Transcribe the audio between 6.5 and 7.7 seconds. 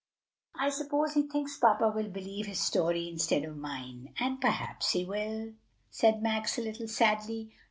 a little sadly.